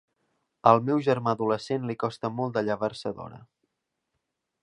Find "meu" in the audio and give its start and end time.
0.87-1.01